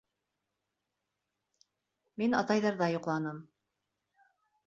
Мин 2.21 2.35
атайҙарҙа 2.39 2.87
йоҡланым. 2.95 3.45